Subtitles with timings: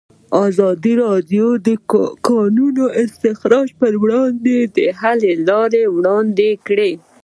[0.47, 1.69] ازادي راډیو د د
[2.27, 6.91] کانونو استخراج پر وړاندې د حل لارې وړاندې کړي.